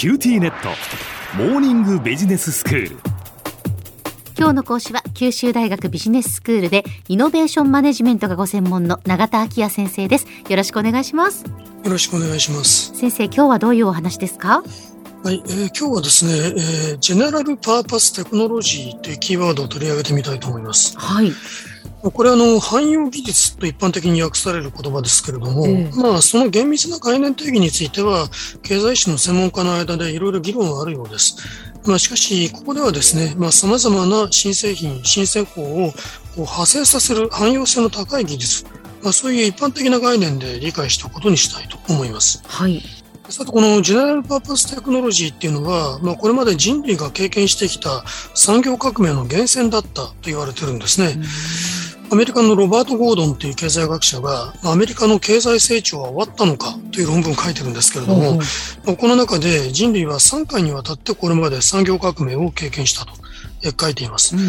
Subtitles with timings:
[0.00, 0.70] QTnet。
[1.36, 2.96] モーニングビジネススクール。
[4.34, 10.26] 今日の講師は九州大学ビジネススクールでイノベーションマネジメントがご専門の永田晃也先生です。
[10.48, 11.44] よろしくお願いします。
[11.44, 11.52] よ
[11.84, 12.96] ろしくお願いします。
[12.96, 14.62] 先生今日はどういうお話ですか？
[15.22, 20.98] はい、えー、今日はですね、えー、 General Purpose Technology というキーワードを取り上げてみたいと思います。
[20.98, 21.30] はい。
[22.02, 28.28] これはあの汎用技術と一般的に訳される言葉ですけれども、えまあその厳密な概念定義については
[28.62, 31.36] 経済史の専門家の間でいろいろ議論はあるようです。
[31.86, 35.92] まあ、しかし、ここではですね、まあ、様々な新製品、新製法を
[36.36, 38.66] 派生させる汎用性の高い技術、
[39.02, 42.42] まあ、そういう一般的な概念で理解したことにしたいと思います。
[42.46, 42.82] はい。
[43.30, 48.04] さて、このジェネラルパーパステクノロジーっていうのは、まあ、これまで人類が経験してきた
[48.34, 51.16] 産業革命の源泉だったと言われてるんですね。
[52.12, 58.40] アメリカのロバート・ゴードンという経済学者が、アメリカの経済成長は終わったのかという論文を書いてるんですけれども、
[58.86, 63.12] うん、この中で人類は3回にわたってこれまで産業革命を経験したと
[63.80, 64.36] 書いています。
[64.36, 64.42] うん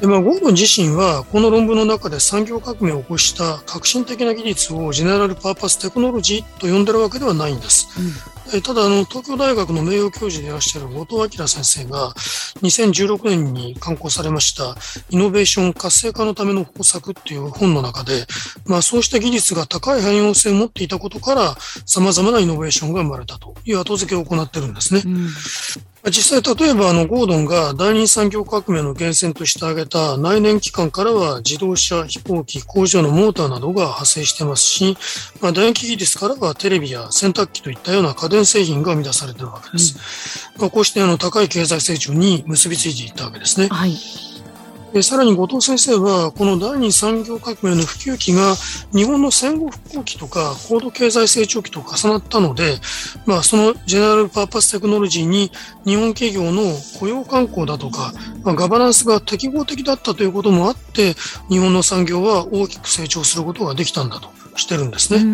[0.00, 7.88] でまあ、ゴードン自身はこの論文の中で産業革命を起こした革新的な技術をジェネラルパーパステクノロジーと呼んでるわけではないんです。
[8.52, 12.12] うん、ただあの、東京大学の名誉教授でいらっしゃる後藤明先生が
[12.62, 14.74] 2016年に刊行されました
[15.10, 18.26] イノベーション活性化のための方策っていう本の中で、
[18.66, 21.54] まあ、そうした技術が高い汎用性を持っていたことから
[21.86, 25.02] 様々なイノベーションが生まれたという後付けを行ってるんですね。
[25.04, 25.28] うん
[26.10, 34.96] 実際、例えば、あの、ゴードンが第二産業革命の源泉として挙げた内燃機関からは自動車、飛行機、工場のモーターなどが派生してますし、
[35.40, 40.50] まあ、電気技術からはテレビや洗濯機といったような家電製品が生み出されているわけです。
[40.56, 43.68] うん、まあ、こうしてあの高い経済成長に結びついていったわけですね。
[43.68, 43.96] はい。
[45.00, 48.54] さらに後藤先生は、この第二産業革命の普及期が
[48.92, 52.74] 日本の戦後復興期とか高度経済成長期と重なったので、
[53.24, 55.50] まあ、そのジェネラルパーパステクノロジーに
[55.86, 56.62] 日本企業の
[56.98, 58.12] 雇用慣行だとか、
[58.42, 61.14] まあ、ガバナンスが適合的だったということもあって、
[61.48, 65.24] 日本の産業は大きく成長することができたんだとしてるんですね。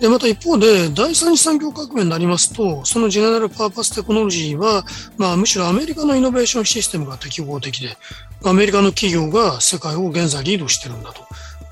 [0.00, 4.84] で、また一方で、第三次産業革命になりますと、そのジェネラルパーパステクノロジーは、
[5.16, 7.96] まあ、むしろアメリカのイノベーションシステムが適合的で、
[8.44, 11.22] アメリカの企業が世界を現在リードしてるんだと、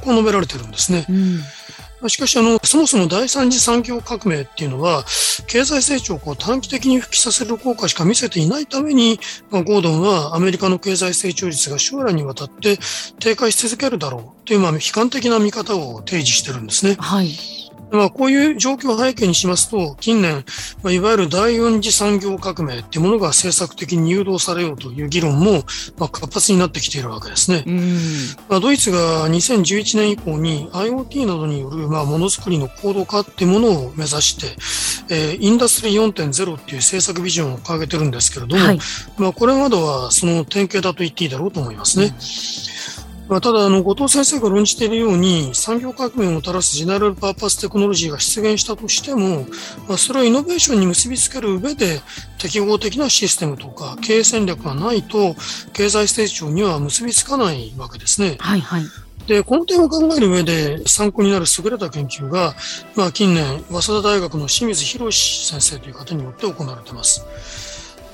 [0.03, 1.07] こう述べられてるんですね。
[1.09, 1.41] うん
[2.09, 5.05] しかしあの、そもそも第三次産業革命っていうのは、
[5.47, 9.19] 経済成長をこう短期的に復帰させる効果しか見せていないために、
[9.51, 12.79] まあ、ゴードンはアメリカの経済成長率が将来にわたって
[13.19, 16.97] 低下し続けるだろうという、まあ、悲観的な見方を提示してるんですね。
[16.99, 17.66] はい。
[17.91, 20.45] まあ、こういう状況を背景にしますと、近年、
[20.83, 25.65] まあ、いわゆる第四次産業革命っていうものが政策的に誘導されようという議論も、
[25.99, 27.65] まあ、活発になってきているわけですね。
[28.49, 34.39] まあ、ドイツが2011年以降に IoT などによる、まあ、ものづくりの高度化っていうものを目指し
[35.09, 38.79] て、えー、インダストリー4.0っていう政策ビジョンを掲げてるんですけれども、はい、
[39.19, 42.07] まあ、これまではその典型だと言っていいだろうと思いますね。
[42.07, 49.47] うんまあ、ただあの、後藤先生が論じているように、産業革命をもたらすジェネラルパーパステクノロジーが出現したとしても、
[49.89, 52.01] まあ、それをイノベーションに結びつける上で、
[52.39, 55.35] 適合的なシステムとか経営戦略がないと、
[55.73, 58.37] 経済成長には結びつかないわけですね。
[58.39, 58.85] はいはい。
[59.27, 62.55] で、この点を考える上で参考になる優れた研究が、
[62.95, 67.25] まあ、近年、早稲田大学の清水博先生という方によって行われています。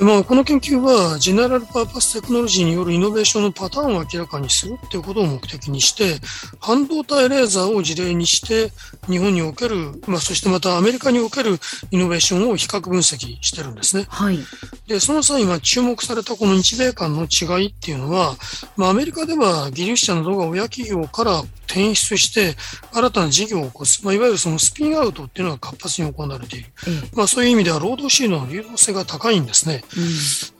[0.02, 6.16] まあ、この研究は、ジェネラルパーパステクノロジーによるイノベーションのパターンを明らかにするということを目的にして、
[6.60, 8.72] 半導体レーザーを事例にして、
[9.08, 11.58] 日本における、まあ、そしてまたアメリカにおける
[11.90, 14.06] イノベーションを比較分析してるんですね。
[14.08, 14.38] はい。
[14.88, 18.36] で、その際、今注目されたこの日米間の違いっていうのは、
[18.76, 22.54] まあ、アメリカでは技術者などが親企業から転出して
[22.92, 26.68] 新たな事業を起こす、まあ、いわゆるそのスピンアウトっていうのが活発に行われている、
[27.14, 30.00] まあ、そういう意味では労働シードの流動性が高いんですね、う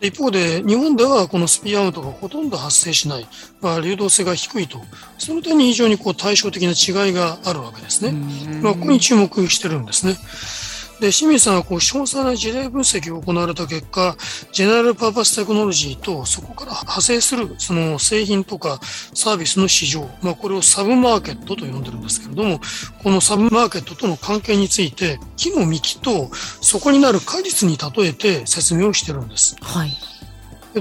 [0.04, 3.26] ん、一方で日本ではこのスピンアウトがほとんど発生しない、
[3.60, 4.78] まあ、流動性が低いと。
[5.18, 8.12] その点に非常にこう対照的な違いがあるわけですね、
[8.60, 10.16] まあ、ここに注目してるんですね。
[11.02, 14.16] で、清水さんはこう詳細な事例分析を行われた結果、
[14.52, 18.78] ジェネラルパーパステクノロジーとそこから派生するその製品とか
[19.12, 22.60] サービスの市場、まあ、これをサブマーケットと呼んでるんですけれども、
[23.02, 29.56] このサブマーケットとの関係について、木の幹とそこになる果実に例えて説明をしてるんです。
[29.60, 29.90] はい。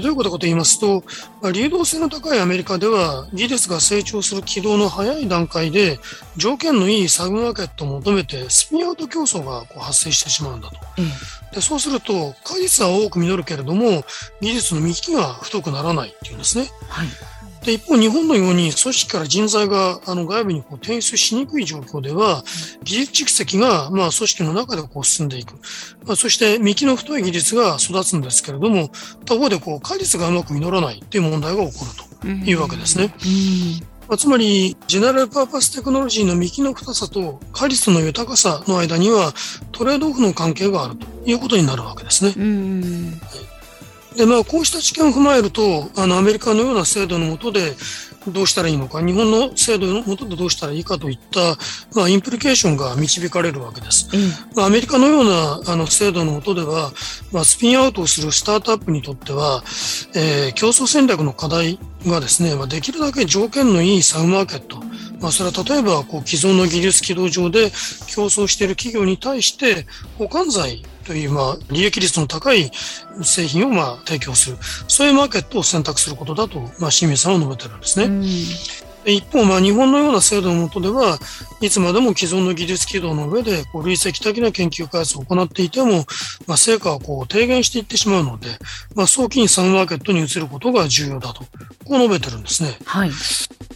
[0.00, 1.04] ういうことかと言いますと、
[1.40, 5.98] まあ、流動性の高いアメリカでは技術が成長する軌道の早い段階で
[6.36, 10.76] 条件のいいサブマーケットを求めてスピンアウト競争がこう発生してしまうんだと。
[10.98, 11.04] うん、
[11.52, 14.04] でそうすると果実は多く実るけれども
[14.40, 16.70] 技術の幹が太くならないっていうんですね。
[16.88, 17.06] はい
[17.64, 22.42] で一方、日本のように組織から人材があの外部にこう転出しにくい状況では、
[22.82, 25.54] 技術蓄積がまあ組織の中でこう進んでいく。
[26.04, 28.90] まあ、そして幹の太い技術が育つんですけれども、
[29.24, 33.14] 他方でこう果実がうまく実らないという問題が起こるというわけですね。
[34.08, 39.32] まあ、つまり、ジェネラルパーパステクノロジーの幹の太さと果実の豊かさの間には
[39.70, 42.34] トレードオフの関係があるということになるわけですね。
[44.16, 47.74] で、まあ、こうした知見を踏まえると、あの、アメリカのような制度の下で、
[48.28, 51.56] どうしたらいいのか、日本の制度の下でどうしたらいいかといった、
[51.94, 54.08] まあ、インプリケーションが導かれるわけです。
[54.12, 56.92] うん、まあ、アメリカのようなあの制度の下では、
[57.32, 59.62] まあ、スピンアウトをするスタートアップにとっては、
[60.14, 64.78] えー、競争戦略の課題がですね、まあ、できるだけ条件のいいサウマーケット、
[65.20, 67.70] まあ、それは例えばこう既存の技術軌道上で
[68.08, 69.86] 競争している企業に対して
[70.18, 72.70] 補完剤という、まあ、利益率の高い
[73.22, 74.56] 製品を、まあ、提供する。
[74.88, 78.91] そういうマーケットを選択することだと、まあ、清水さんは述べてるんですね。
[79.06, 81.18] 一方、まあ、日本のような制度の下では、
[81.60, 86.04] いつまでも既存の技術軌道の上で、こう、累積的な研究開発を行っていても、
[86.46, 88.48] まあ、成果はこう、低減していってしまうので、
[88.94, 91.44] まあ、早期にサンマーケットに移ることが重要だと、
[91.84, 92.76] こう述べてるんですね。
[92.84, 93.10] はい。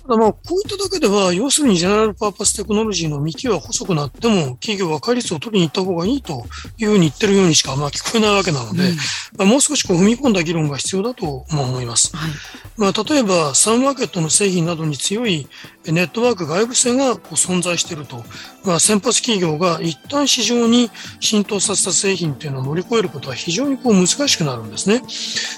[0.07, 6.47] ただまあ、こういっただけでは、要するにジェネラルパーパステクノロジーの幹は細くなっても、企業は倍率を取りに行った方がいいと
[6.79, 8.97] いうふうに言ってるようにしかまあ聞こえないわけなので、うん、
[9.37, 12.17] まあ、もう少しこう踏み込んだ議論が必要だと思います。
[12.17, 12.31] はい、
[12.77, 15.47] まあ、例えば、サンマーケットの製品などに強い
[15.87, 18.25] ネットワーク外部性がこう存在していると、
[18.65, 20.91] まあ、先発企業が一旦市場に
[21.21, 25.03] 浸透させた製品というのを乗り越えることは非常にこう難しくなるんですね。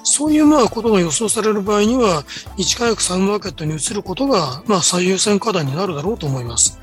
[0.04, 2.24] そういうまあことが予想される場合には、
[2.56, 6.78] いち早くサンマーケットに移ることがまあ最優先課題になるだろうと思います。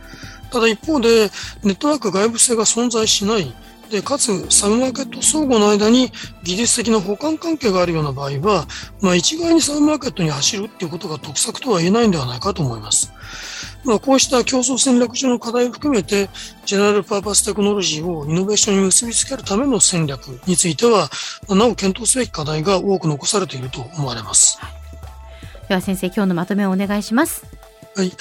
[0.52, 1.30] ただ一方で、
[1.64, 3.54] ネットワーク外部性が存在しない、
[3.90, 6.12] で、かつ、サブマーケット相互の間に
[6.44, 8.68] 技術的な補完関係があるような場合は、
[9.02, 13.12] まあ一概にサブマーケットに走るっていうことが得策とは言えないんではないかと思います。
[13.84, 16.30] まあこうした競争戦略上の課題を含めて、
[16.66, 21.10] ジェネラルパーパステクノロジーをイノベーションに結びつけるための戦略については、
[21.50, 24.60] なお検討すべき課題が多く残されていると思われます。
[25.70, 27.46] では先生、今日のまとめをお願いします。
[27.96, 28.12] はい。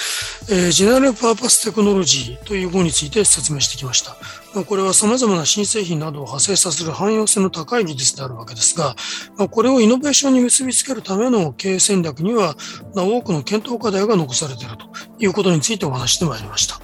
[0.51, 4.17] えー、ジェネラルパーパステクノロジーという語について説明してきました。
[4.55, 8.95] まあ、これは様々な新製品などを派生させる汎用性の高い技術であるわけですが、
[9.37, 12.57] まあ、これをイノベーションに結びつけるための経営戦略には、
[12.95, 14.87] まあ、多くの検討課題が残されていると
[15.19, 16.81] いうことについてお話してまいりました。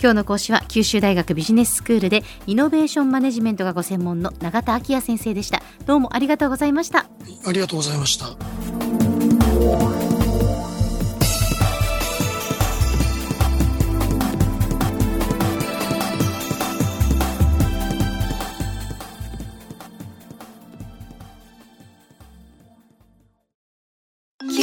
[0.00, 5.62] 今日の講師は九州大学ビジネススクールでイノベーションマネジメントがご専門の永田昭也先生でした。
[5.86, 7.06] どうもありがとうございました。
[7.46, 10.03] ありがとうございました。